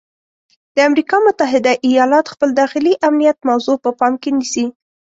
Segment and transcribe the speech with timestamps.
[0.75, 4.65] د امریکا متحده ایالات خپل داخلي امنیت موضوع په پام کې نیسي.